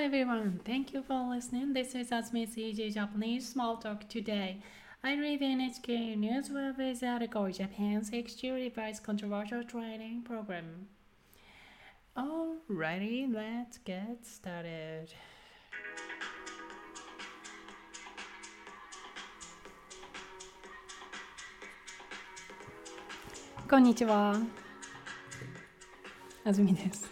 [0.00, 1.72] everyone, thank you for listening.
[1.72, 4.62] This is Asmi's Easy Japanese Small Talk today.
[5.02, 10.86] I read the NHK News Web with article Japan's Exterior Device Controversial Training Program.
[12.16, 15.08] Alrighty, let's get started.
[23.68, 24.36] こんにちは。
[26.44, 27.10] あずみです。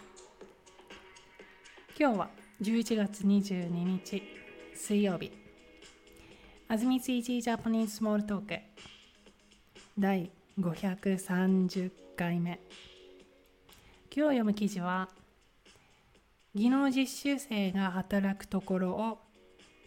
[1.99, 2.29] 今日は
[2.62, 4.22] 11月22日
[4.74, 5.32] 水曜日。
[6.68, 8.62] あずみ CG ジャパニーズスモールトーク
[9.98, 12.60] 第530回目。
[14.14, 15.08] 今日読む記事は
[16.54, 19.18] 技能実習生が働くところを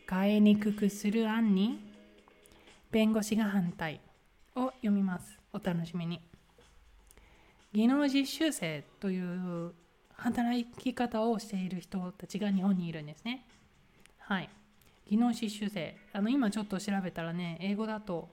[0.10, 1.80] 変えにくくする案に
[2.90, 4.02] 弁護士が反対
[4.56, 5.40] を読みます。
[5.54, 6.20] お楽しみに。
[7.72, 9.76] 技能実習生という
[10.16, 13.46] 働き方をしている人たちが日本にいるんですね。
[14.20, 14.50] はい。
[15.10, 15.98] 技能実習生。
[16.14, 18.30] あの今ちょっと調べたらね、英語だと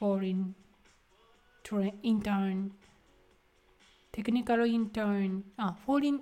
[0.00, 0.52] Foreign
[2.02, 2.70] Intern
[4.12, 6.20] Technical Intern あ、Foreign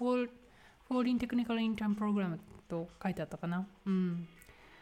[0.00, 3.66] Foreign Technical Intern Program と書いてあったかな。
[3.86, 4.26] うん。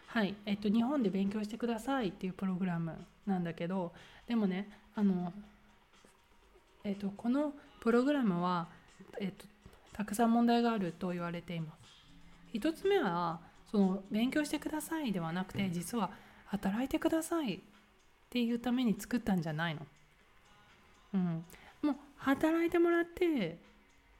[0.06, 0.34] はい。
[0.46, 2.96] えっと、日本で勉強してくださいっていうプログラム
[3.27, 3.92] なんだけど、
[4.27, 5.33] でもね、あの、
[6.84, 8.68] えっと、このプログラムは、
[9.20, 9.46] えっと、
[9.92, 11.78] たくさん問題があると言われています。
[12.52, 13.40] 一つ目は、
[13.70, 16.10] その勉強してくださいではなくて、実は
[16.46, 17.60] 働いてくださいっ
[18.30, 19.86] ていうために作ったんじゃないの。
[21.14, 21.44] うん。
[21.82, 23.58] もう働いてもらって、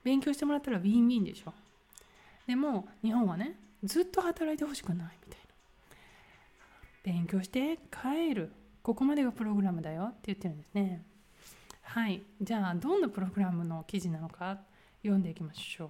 [0.05, 1.53] 勉強してもらったらウィンウィンでしょ。
[2.47, 5.41] でも、日本はね、ずっと働いてほしくないみたい
[7.13, 7.15] な。
[7.15, 8.51] 勉強して帰る。
[8.83, 11.03] ここまでがプログラムだよって言ってるんですね。
[11.89, 12.23] はい。
[12.43, 14.59] じゃあ、どんなプログラムの記事なのか
[15.03, 15.89] 読んでいきましょう。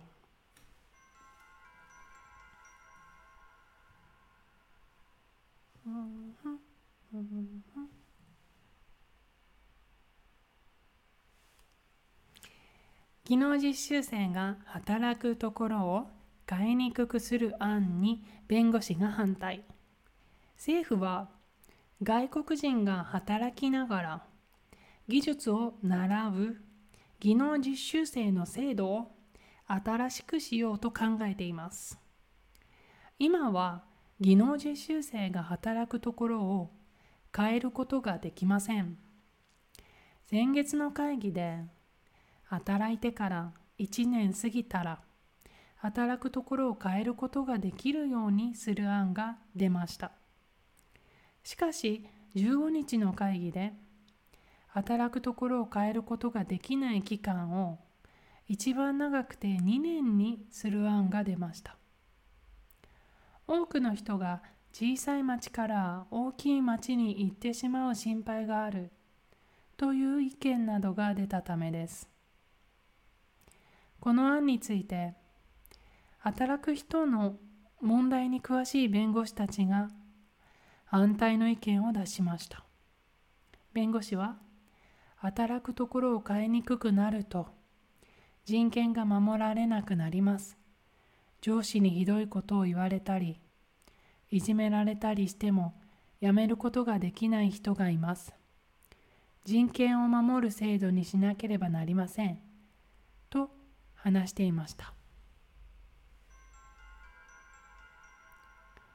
[13.25, 16.07] 技能実習生が働くところを
[16.48, 19.64] 変えにくくする案に弁護士が反対。
[20.57, 21.29] 政府は
[22.05, 24.27] 外国人が働きながら
[25.08, 26.57] 技術を習う
[27.19, 29.17] 技能実習生の制度を
[29.67, 31.98] 新しくしようと考えています。
[33.19, 33.85] 今は
[34.20, 36.70] 技能実習生が働くところを
[37.35, 38.98] 変えることができません。
[40.29, 41.64] 先月の会議で
[42.45, 45.01] 働いてから1年過ぎたら
[45.77, 50.13] 働くところを変えることができるようにする案が出ました。
[51.42, 53.73] しかし15日の会議で
[54.68, 57.79] 働くところを変えることができない期間を
[58.46, 61.77] 一番長くて2年にする案が出ました。
[63.46, 64.42] 多くの人が
[64.73, 68.90] 小さい町から大きい町に行ってしまう心配がある
[69.77, 72.08] という意見などが出たためです。
[74.01, 75.14] この案について
[76.18, 77.36] 働く人の
[77.80, 79.89] 問題に詳しい弁護士たちが
[80.84, 82.64] 反対の意見を出しました。
[83.73, 84.36] 弁護士は
[85.20, 87.48] 働くところを変えにくくなると
[88.45, 90.56] 人権が守られなくなります。
[91.40, 93.40] 上司にひどいことを言われたり
[94.30, 95.74] いじめられたりしても
[96.20, 98.33] やめることができない人がいます。
[99.45, 102.39] 人権を守る制度にしなければなりません。
[103.30, 103.51] と
[103.95, 104.92] 話していました。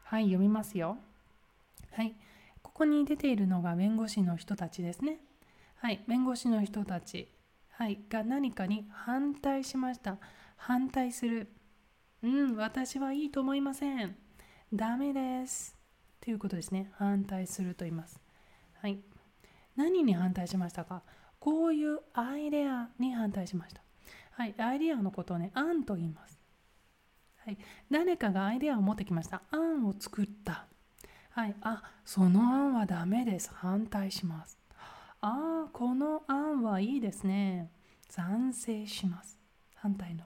[0.06, 0.98] はい読みますよ。
[1.92, 2.16] はい、
[2.62, 5.20] ここに出ているのが弁護士の人たちですね。
[5.84, 7.28] はい、弁護士の人たち、
[7.72, 10.18] はい、が何かに反対しました。
[10.56, 11.52] 反対する。
[12.22, 14.16] うん、私はいいと思いません。
[14.74, 15.76] ダメです。
[16.22, 16.90] ということですね。
[16.94, 18.18] 反対すると言います。
[18.82, 18.98] はい。
[19.76, 21.04] 何に反対しましたか？
[21.38, 23.82] こういうアイデアに反対しました。
[24.32, 26.40] はい、アイデアのことをね、案と言います。
[27.46, 27.58] はい、
[27.92, 29.42] 誰かがアイデアを持ってきました。
[29.52, 30.66] 案を作った。
[31.32, 33.52] はい、あその案はダメです。
[33.54, 34.58] 反対します。
[35.26, 37.72] ああ、この案はいいですね。
[38.10, 39.40] 賛成します。
[39.74, 40.26] 反対の。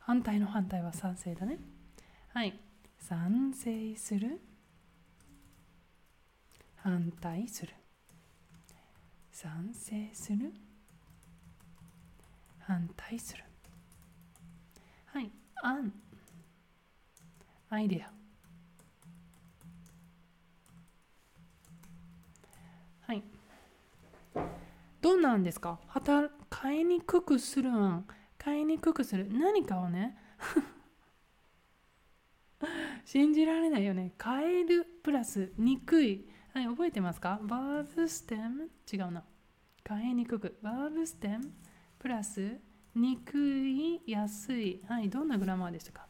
[0.00, 1.60] 反対の反対は賛成だね。
[2.34, 2.58] はい。
[2.98, 4.40] 賛成する。
[6.74, 7.72] 反対する。
[9.30, 10.52] 賛成する。
[12.58, 13.44] 反対する。
[15.04, 15.30] はい。
[15.62, 15.92] 案。
[17.70, 18.10] アイデア。
[23.02, 23.22] はい。
[25.06, 25.78] どんなんですか？
[25.86, 28.08] 働変えにくくする案。
[28.44, 29.28] 変えにくくする。
[29.32, 30.16] 何かをね、
[33.06, 34.14] 信じられないよね。
[34.20, 36.28] 変えるプラスにくい。
[36.52, 37.38] はい、覚えてますか？
[37.44, 38.68] バーブステム？
[38.92, 39.22] 違うな。
[39.88, 40.58] 変えにくく。
[40.60, 41.52] バーブステム
[42.00, 42.58] プラス
[42.96, 44.82] にくい、安い。
[44.88, 46.08] はい、どんなグラマーでしたか？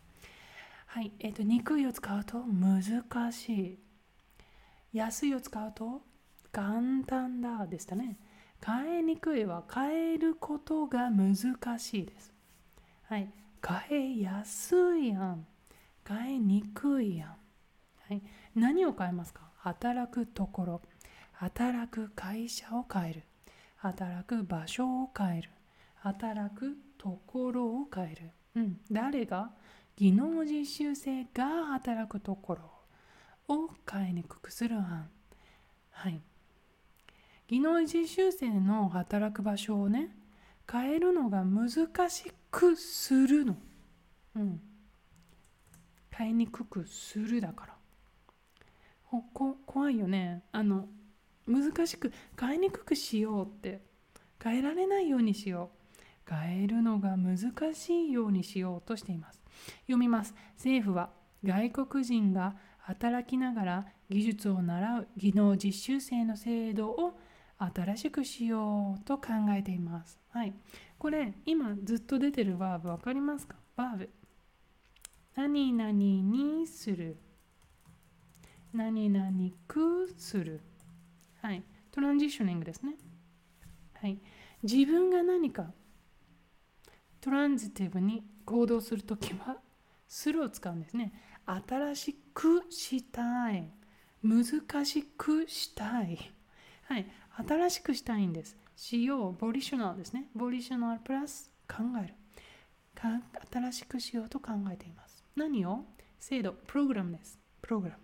[0.86, 2.82] はい、えっ、ー、と、にくいを使うと難
[3.30, 3.78] しい。
[4.94, 6.00] 安いを使うと
[6.50, 8.18] 簡単だでしたね。
[8.66, 11.36] 変えにくいは変えることが難
[11.78, 12.34] しいです。
[13.04, 13.30] はい。
[13.88, 15.46] 変えやすいやん。
[16.06, 17.28] 変えにくいやん。
[17.28, 17.36] は
[18.14, 18.22] い。
[18.56, 19.42] 何を変えますか？
[19.58, 20.82] 働くところ。
[21.32, 23.22] 働く会社を変える。
[23.76, 25.50] 働く場所を変える。
[25.96, 28.30] 働くところを変える。
[28.56, 28.80] うん。
[28.90, 29.52] 誰が？
[29.94, 32.56] 技能実習生が働くとこ
[33.48, 35.08] ろを変えにくくする案。
[35.90, 36.20] はい。
[37.48, 40.16] 技能実習生の働く場所をね
[40.70, 41.70] 変えるのが難
[42.10, 43.56] しくするの。
[44.34, 44.60] うん。
[46.10, 47.76] 変えにくくするだから。
[49.32, 50.42] こ怖いよね。
[50.52, 50.88] あの
[51.46, 53.80] 難しく変えにくくしようって
[54.42, 55.76] 変えられないようにしよう。
[56.28, 59.40] 変えるのが難しいようにしようとしています。
[59.82, 60.34] 読みます。
[60.56, 61.10] 政府は
[61.44, 67.18] 外国人が働きながら技術を習う技能実習生の制度を
[67.58, 70.18] 新しくしようと考えています。
[70.30, 70.54] はい。
[70.98, 73.56] これ、今ずっと出てるバーブ分かりますか？
[73.76, 74.10] バーブ。
[75.34, 77.18] 何々にする。
[78.72, 79.30] 何々
[79.66, 80.60] くする。
[81.42, 81.62] はい。
[81.90, 82.96] トランジショニングですね。
[83.94, 84.18] はい。
[84.62, 85.72] 自分が何か
[87.20, 89.56] トランジティブに行動するときは、
[90.08, 91.12] するを使うんですね。
[91.46, 93.70] 新しくしたい。
[94.22, 94.44] 難
[94.84, 96.18] しくしたい。
[96.84, 97.06] はい。
[97.36, 98.56] 新しくしたいんです。
[98.76, 100.28] しよう、ボリショナルですね。
[100.34, 102.14] ボリショナルプラス考える。
[103.52, 105.22] 新しくしようと考えています。
[105.36, 105.84] 何を？
[106.18, 107.38] 制度、プログラムです。
[107.60, 108.00] プログラム。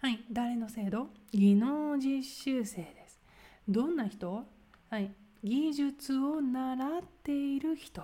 [0.00, 1.10] はい、誰の制度？
[1.30, 3.20] 技能実習生です。
[3.68, 4.44] どんな人？
[4.90, 5.14] はい、
[5.44, 8.02] 技術を習っている人。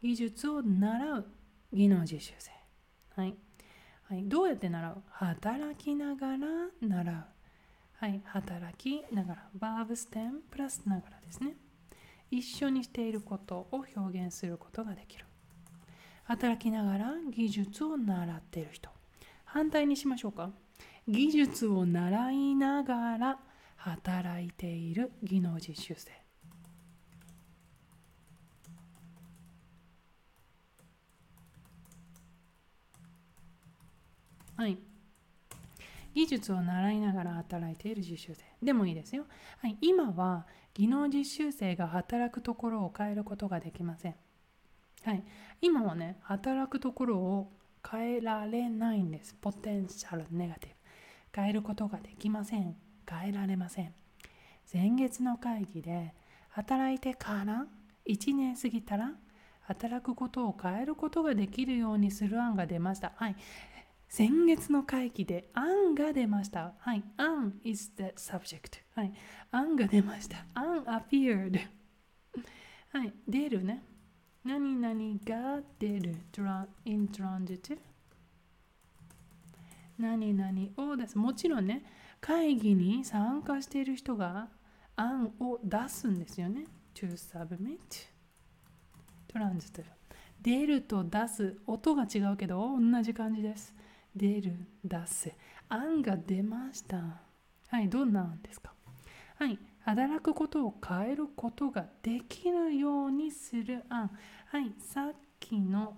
[0.00, 1.26] 技術を習う
[1.72, 2.52] 技能実習生。
[3.20, 3.34] はい。
[4.04, 5.02] はい、どうやって習う？
[5.10, 6.38] 働きながら
[6.80, 7.24] 習う。
[8.00, 11.56] はい、働きながら、バーブステムプラスながらですね。
[12.30, 15.24] 一緒にしていることを表現することができる。
[16.22, 18.88] 働きながら技術を習っている人。
[19.44, 20.52] 反対にしましょうか。
[21.08, 23.40] 技術を習いながら
[23.74, 26.12] 働いている技能実習生。
[34.54, 34.78] はい。
[36.18, 38.44] 技術を習いながら働いている実習生。
[38.60, 39.24] でもいいですよ、
[39.60, 44.16] はい、今は技能実習生が働くところを変えることができません、
[45.04, 45.22] はい、
[45.60, 47.52] 今はね働くところを
[47.88, 49.36] 変えられないんです。
[49.40, 50.76] ポテンシャルネガティブ。
[51.40, 52.74] 変えることができません。
[53.08, 53.94] 変えられません。
[54.74, 56.14] 前月の会議で
[56.48, 57.66] 働いてから
[58.06, 59.12] 1年過ぎたら
[59.60, 63.12] 働くことを変えることができるようにする案が出ました。
[63.14, 63.36] はい。
[64.08, 66.72] 先月の会議で案が出ました。
[66.78, 67.04] はい。
[67.18, 68.80] 案 is the subject.
[68.94, 69.12] はい。
[69.50, 70.46] 案が出ました。
[70.54, 71.60] 案 appeared.
[72.90, 73.12] はい。
[73.28, 73.82] 出るね。
[74.44, 74.94] 何々
[75.24, 76.16] が出る。
[76.86, 77.78] in transitive.
[79.98, 81.18] 何々を出す。
[81.18, 81.84] もちろんね、
[82.20, 84.48] 会議に参加している人が
[84.96, 86.64] 案を出すんですよね。
[86.94, 87.78] to submit.
[89.28, 89.84] transitive.
[90.40, 91.58] 出ると出す。
[91.66, 93.74] 音が違うけど、同じ感じです。
[94.18, 95.32] 出る、出す。
[95.68, 97.22] 案が出ました。
[97.68, 98.72] はい、どんな案ですか？
[99.36, 104.10] はい、働く所を変えることができるようにする案。
[104.46, 105.96] はい、さっきの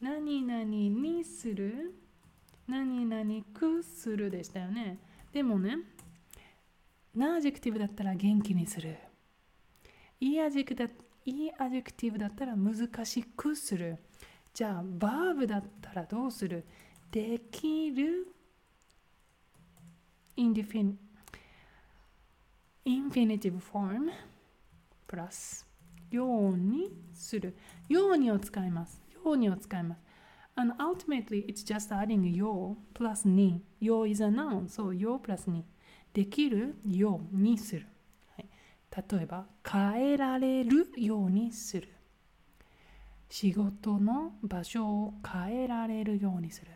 [0.00, 1.94] 何々にする
[2.68, 4.98] 何々くするでしたよね。
[5.32, 5.78] でもね、
[7.14, 8.96] な adjective だったら元気にする。
[10.20, 13.98] い adjective だったら難しくする。
[14.54, 16.64] じゃあバーブだったらどうする？
[17.10, 18.28] できる？
[20.36, 20.98] インディフィン
[22.84, 24.12] インフィニティブフォーム
[25.08, 25.66] プラス
[26.08, 27.56] ようにする。
[27.88, 29.02] ようにを使います。
[29.12, 30.02] ようにを使います。
[30.54, 33.60] And ultimately it's just adding よう plus に。
[33.80, 35.64] よう is a noun そうようプラスに。
[36.12, 36.76] できる？
[36.86, 37.88] ようにする、
[38.36, 38.46] はい、
[39.10, 40.92] 例えば変えられる？
[40.96, 41.88] ようにする。
[43.28, 46.70] 仕事の場所を変えられるようにする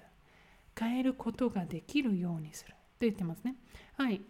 [0.79, 3.55] 変えることができるようにすると言ってますね
[3.97, 4.21] はい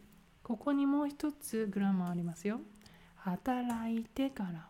[0.42, 2.60] ここにもう一つグラマーありますよ
[3.16, 4.68] 働いてから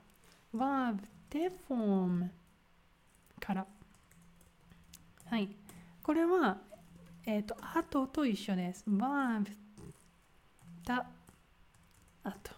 [0.55, 0.99] verb
[1.31, 2.29] で form
[3.41, 3.67] から
[5.31, 5.51] はい。
[6.03, 6.57] これは、
[7.27, 8.83] えっ、と、後と一緒です。
[8.89, 9.47] verb
[10.87, 11.07] た
[12.25, 12.53] 後。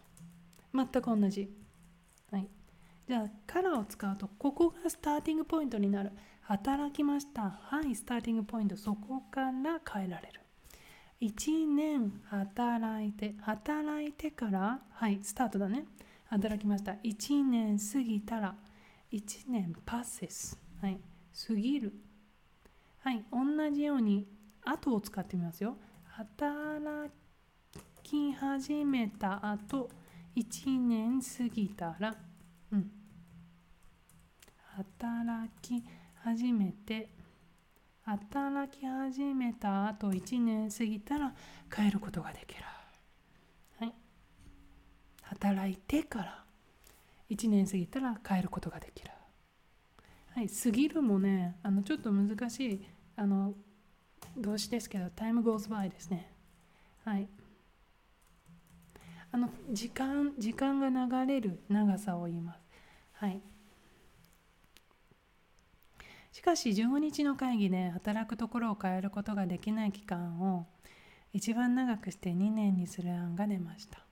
[0.73, 1.51] 全く同じ。
[2.31, 2.49] はい。
[3.11, 6.13] じゃあ、からを使うと、ここがスターティングポイントになる。
[6.43, 7.59] 働きました。
[7.61, 8.77] はい、スターティングポイント。
[8.77, 10.41] そこから変えられる。
[11.21, 15.87] 1年働いて、働いてから、はい、スタートだね。
[16.27, 16.93] 働きました。
[17.03, 18.55] 1年過ぎたら、
[19.11, 20.57] 1年パセス。
[20.81, 21.01] はい、
[21.49, 21.93] 過ぎる。
[23.01, 24.29] はい、同じように、
[24.65, 25.77] 後を使ってみますよ。
[26.05, 27.11] 働
[28.05, 29.91] き始めた後、
[30.37, 32.15] 1年過ぎたら、
[32.71, 33.00] うん。
[34.77, 35.83] 働き
[36.23, 37.11] 始めて、
[38.03, 41.35] 働き始めた後1年過ぎたら
[41.75, 42.63] 帰ることができる。
[43.79, 43.95] はい。
[45.23, 46.45] 働いてから
[47.31, 49.11] 1年過ぎたら帰ることができる。
[50.35, 50.49] はい。
[50.49, 52.87] 過ぎるもね、あのちょっと難しい
[53.17, 53.55] あの
[54.37, 56.33] 動詞ですけど、time goes by ですね。
[57.05, 57.29] はい。
[59.33, 62.61] あの時間時間が流れる長さを言います。
[63.13, 63.41] はい。
[66.33, 70.67] しかし15日の会議で働くところを変えることができない期間を
[71.33, 74.05] 一番長くして2年にする案が出ました。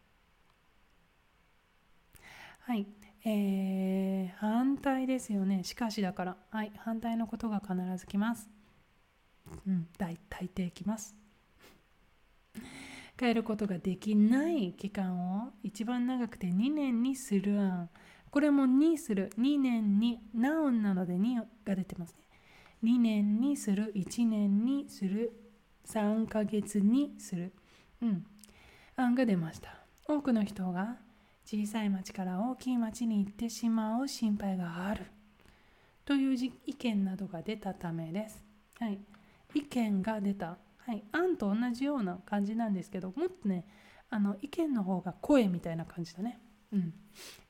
[2.61, 2.87] はい、
[3.25, 5.65] えー、反対ですよね。
[5.65, 6.37] しかしだから。
[6.51, 8.51] はい、反対のことが必ず来ます。
[9.67, 11.17] うん、大大抵来ます。
[13.19, 17.91] 変えることができない期間を一番長くて2年にする案。
[18.31, 19.31] これも2する。
[19.39, 22.19] 2年に、ナウンなので2が出てますね。
[22.85, 23.93] 2年にする。
[23.95, 25.33] 1年にする。
[25.87, 27.53] 3ヶ月にする。
[28.03, 28.27] うん。
[28.97, 29.75] 案が出ました。
[30.07, 30.97] 多くの人が
[31.45, 35.07] 小さい町から大きい町に行ってしまう心配がある。
[36.05, 38.45] という意見などが出たためです。
[38.79, 38.99] はい。
[39.55, 40.59] 意見が出た。
[40.79, 41.03] はい。
[41.13, 43.67] 案と同じような感じなんですけど、もっとね、
[44.11, 46.41] あの意見の方が声みたいな感じだね。
[46.73, 46.93] うん、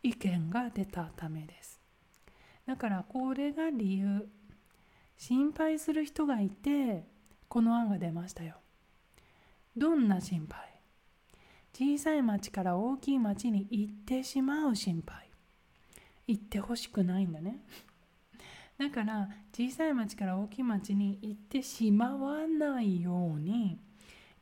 [0.03, 1.81] 意見が出たためです。
[2.67, 4.29] だからこれが理由。
[5.17, 7.05] 心配する人がいて
[7.49, 8.55] この案が出ましたよ。
[9.77, 10.69] どんな心配？
[11.75, 15.29] 小さい町から大きい町に行ってしまう心配。
[16.29, 17.65] 行ってほしくないんだね。
[18.79, 23.81] だから小さい町から大きい町に行ってしまわないように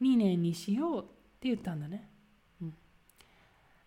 [0.02, 1.06] 2年にしようっ
[1.40, 2.06] て言ったんだね、
[2.60, 2.74] うん、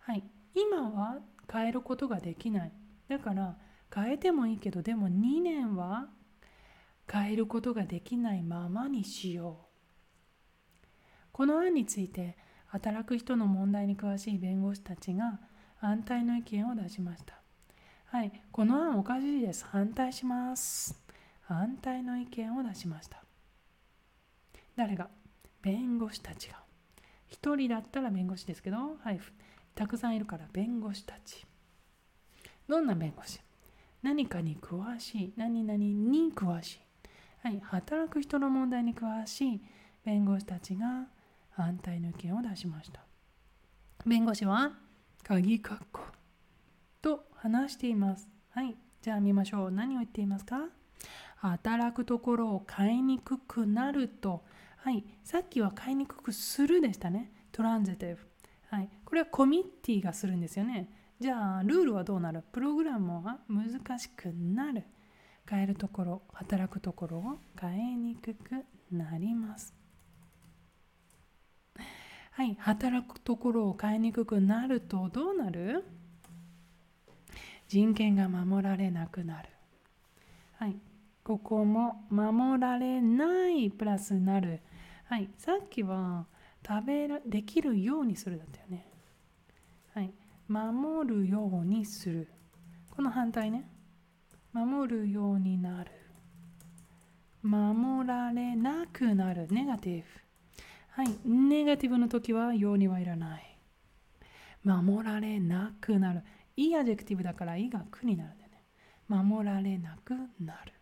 [0.00, 0.24] はい。
[0.54, 1.18] 今は
[1.50, 2.72] 変えることができない。
[3.08, 3.56] だから
[3.92, 6.08] 変えてもいいけどでも2年は
[7.10, 9.66] 変えることができないままにしよ
[10.84, 10.86] う。
[11.32, 15.40] この案について働く人の問題に詳しい弁護士たちが
[15.76, 17.40] 反対の意見を出しました。
[18.04, 19.64] はいこの案おかしいです。
[19.64, 21.00] 反対します。
[21.42, 23.24] 反対の意見を出しました。
[24.76, 25.08] 誰が？
[25.62, 26.62] 弁護士たちが。
[27.30, 29.20] 1人だったら弁護士ですけど、はい、
[29.74, 31.46] たくさんいるから弁護士たち。
[32.68, 33.40] どんな弁護士？
[34.02, 35.32] 何かに詳しい。
[35.36, 36.80] 何々に詳しい、
[37.42, 39.60] はい、働く人の問題に詳しい。
[40.04, 41.06] 弁護士たちが
[41.50, 43.00] 反対の意見を出しました。
[44.06, 44.72] 弁護士は
[45.22, 46.00] 鍵括弧。
[47.02, 48.28] と話しています。
[48.50, 49.70] はいじゃあ見ましょう。
[49.70, 50.68] 何を言っていますか？
[51.36, 54.44] 働くところを買いにくくなると。
[54.76, 57.32] はいさっきは買いにくくするでしたね。
[57.52, 58.29] トランジティブ。
[58.70, 60.88] はい、これはコミッティがするんですよね。
[61.18, 62.44] じゃあ、ルールはどうなる？
[62.52, 64.84] プログラムは難しくなる。
[65.48, 69.74] 変えるところ、働くところを変えにくくなります。
[72.30, 75.84] はい、働くところを変えにくくなるとどうなる？
[77.66, 79.48] 人権が守られなくなる。
[80.54, 80.76] はい、
[81.24, 84.60] ここも守られないプラスなる。
[85.06, 86.26] はい、さっきは
[86.66, 88.86] 食べらできるようにするだったよね。
[89.94, 90.12] はい。
[90.48, 92.28] 守るようにする。
[92.90, 93.68] この反対ね。
[94.52, 95.90] 守るようになる。
[97.42, 99.46] 守られなくなる。
[99.50, 100.04] negative。
[100.88, 101.18] はい。
[101.24, 103.58] negative の時はようにはいらない。
[104.64, 106.22] 守られなくなる。
[106.56, 108.64] い adjective だからいがくになるんだよね。
[109.08, 110.74] 守られなくなる。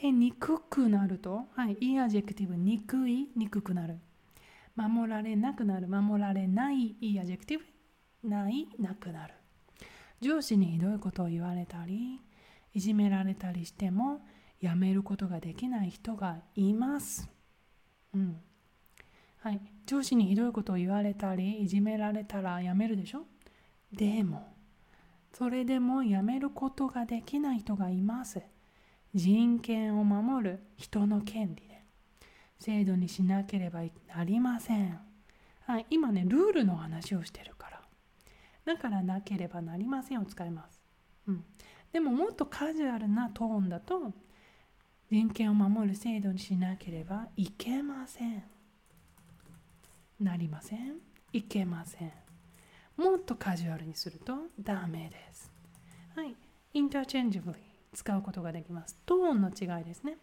[0.00, 3.98] 変えにくくなると、はい、い adjective、にくい、にくくなる。
[4.76, 5.88] 守られなくなる。
[5.88, 7.58] 守られない、い adjecti
[8.22, 9.34] ブないなくなる。
[10.20, 12.20] 上司にひどいことを言われたり
[12.72, 14.20] いじめられたりしても
[14.60, 17.28] やめることができない人がいます。
[18.14, 18.36] うん。
[19.38, 23.26] はい、上司にひどいことを言われたりいじめられたらやめるでしょ？
[23.92, 24.54] でも
[25.32, 28.40] それでもやめることができない人がいます。
[29.14, 31.65] 人権を守る人の権利。
[32.58, 33.80] 制度にしなければ
[34.14, 34.98] なりません。
[35.60, 37.82] はい、今ねルールの話をしてるから
[38.64, 40.80] だからなければなりませんを使います。
[41.28, 41.44] うん、
[41.92, 44.12] でももっとカジュアルなトーンだと
[45.10, 48.42] 人権を守る制度にしなければいけません。
[50.20, 50.96] なりません。
[51.32, 52.12] いけません。
[52.96, 55.52] もっとカジュアルにするとダメです。
[56.14, 56.34] はい。
[56.72, 57.58] インターチェンジブリ
[57.92, 58.96] 使うことができます。
[59.06, 60.18] トーンの違いですね。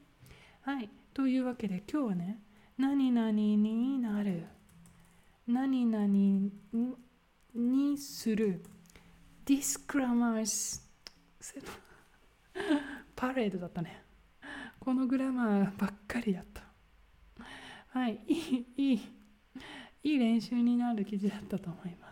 [0.65, 0.89] はい。
[1.13, 2.39] というわけで今日はね、
[2.77, 4.45] 何々になる。
[5.45, 6.07] 何々
[7.53, 8.63] にする。
[9.45, 10.89] ディスクラマース。
[13.13, 14.05] パレードだったね。
[14.79, 16.63] このグラマーばっかりだった。
[17.89, 19.01] はい、いい、いい、
[20.03, 22.02] いい練習になる記事だったと思います。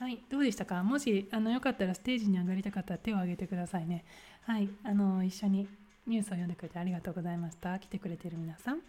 [0.00, 0.82] はい、どうでしたか？
[0.82, 4.04] もしあのよかったらステージに上がりたかったら手を挙げてくださいね。
[4.46, 5.68] はい、あの一緒に
[6.06, 7.78] ニュースを読んでくれてありがとうございました。
[7.78, 8.80] 来てくれてる皆さん。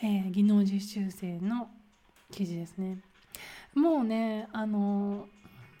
[0.00, 1.68] えー、技能実習生の
[2.30, 2.98] 記事ですね。
[3.74, 5.26] もうね、あの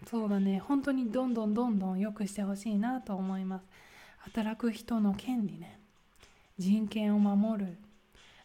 [0.08, 3.64] そうだね本当にどんどんどんどん良くしてほしいなと思います
[4.18, 5.78] 働く人の権利ね
[6.58, 7.76] 人権を守る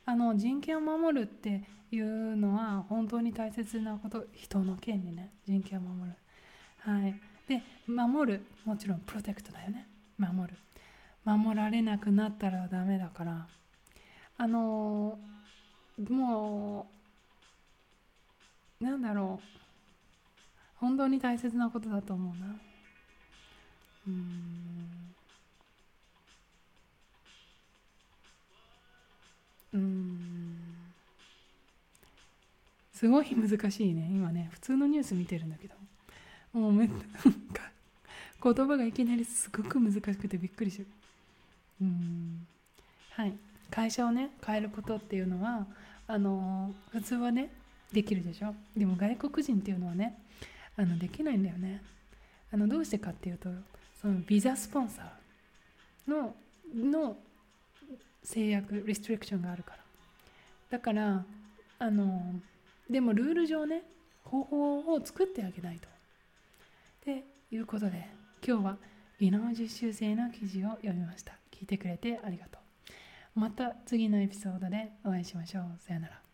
[0.05, 6.15] あの人権を守るっていうのは本当に大切なこと人の権利ね人権を守る
[6.87, 7.19] はい。
[7.49, 8.45] で守る。
[8.63, 9.85] もちろんプロテクトだよね。
[10.17, 10.57] 守る。
[11.25, 13.45] 守られなくなったらダメだから。
[14.37, 15.19] あの
[16.09, 16.87] も
[18.79, 19.47] うなんだろう。
[20.77, 22.55] 本当に大切なことだと思うな。
[24.07, 25.13] うん。
[29.73, 30.57] うん。
[32.93, 34.47] すごい難しいね今ね。
[34.53, 35.76] 普通のニュース見てるんだけど。
[36.57, 36.89] もうめ
[38.43, 40.87] 言葉がいきなりすごく難しくてびっくりする
[41.81, 41.85] う。
[41.85, 42.47] ん。
[43.11, 43.33] はい。
[43.69, 45.67] 会社をね変えることっていうのは
[46.07, 47.51] あの普通はね
[47.91, 48.53] できるでしょ？
[48.75, 50.17] でも外国人っていうのはね
[50.77, 51.81] あのできないんだよね。
[52.51, 53.49] あのどうしてかっていうと
[54.01, 56.35] そのビザスポンサーの
[56.73, 57.17] の
[58.23, 59.77] 制約リストリクションがあるから。
[60.69, 61.25] だから
[61.79, 62.35] あの
[62.89, 63.83] でもルール上ね
[64.23, 65.87] 方法を作ってあげないと。
[67.49, 68.09] いうことで
[68.45, 68.77] 今日は
[69.19, 71.33] 技能実習生の記事を読みました。
[71.51, 72.59] 聞いてくれてありがと
[73.35, 73.39] う。
[73.39, 75.63] また次のエピソードでお会いしましょう。
[75.79, 76.26] さよなら。